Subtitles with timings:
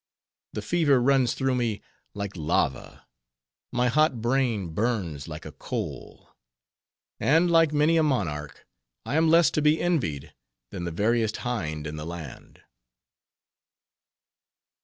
[0.53, 1.83] The fever runs through me
[2.15, 3.05] like lava;
[3.71, 6.29] my hot brain burns like a coal;
[7.19, 8.65] and like many a monarch,
[9.05, 10.33] I am less to be envied,
[10.71, 12.63] than the veriest hind in the land.